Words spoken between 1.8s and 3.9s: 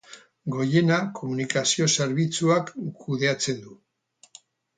Zerbitzuak kudeatzen du.